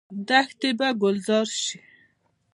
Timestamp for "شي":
1.61-1.77